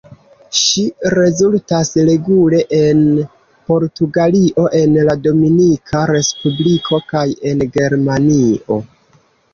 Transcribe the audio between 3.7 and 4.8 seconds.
Portugalio,